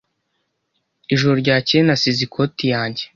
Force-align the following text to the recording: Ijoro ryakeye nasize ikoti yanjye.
Ijoro 1.13 1.33
ryakeye 1.41 1.81
nasize 1.83 2.21
ikoti 2.27 2.65
yanjye. 2.73 3.03